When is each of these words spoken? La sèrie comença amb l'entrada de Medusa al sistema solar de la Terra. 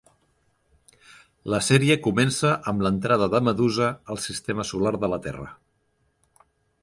La 1.53 1.59
sèrie 1.65 1.97
comença 2.07 2.53
amb 2.71 2.85
l'entrada 2.87 3.27
de 3.35 3.43
Medusa 3.49 3.91
al 4.15 4.21
sistema 4.25 4.67
solar 4.73 4.95
de 5.05 5.11
la 5.15 5.21
Terra. 5.27 5.49